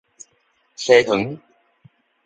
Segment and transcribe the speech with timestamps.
[0.75, 1.39] 西園